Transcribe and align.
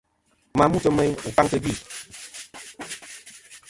Ma 0.57 0.65
mutɨ 0.71 0.89
meyn 0.93 1.13
wù 1.23 1.29
faŋ 1.35 1.47
tɨ̀ 1.51 1.59
gvì. 1.63 1.73